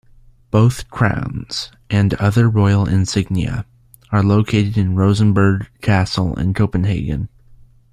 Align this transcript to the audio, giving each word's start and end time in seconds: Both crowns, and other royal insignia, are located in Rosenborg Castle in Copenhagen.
Both 0.49 0.89
crowns, 0.89 1.71
and 1.91 2.15
other 2.15 2.49
royal 2.49 2.87
insignia, 2.89 3.67
are 4.11 4.23
located 4.23 4.75
in 4.75 4.95
Rosenborg 4.95 5.69
Castle 5.83 6.33
in 6.39 6.55
Copenhagen. 6.55 7.29